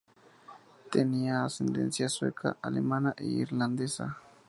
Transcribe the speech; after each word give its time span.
Tenía 0.91 1.43
ascendencia 1.45 2.09
sueca, 2.09 2.57
alemana 2.59 3.13
e 3.17 3.23
irlandesa. 3.25 4.17